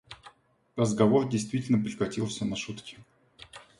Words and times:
Разговор 0.75 1.29
действительно 1.29 1.77
прекратился 1.77 2.43
на 2.43 2.55
шутке. 2.55 2.97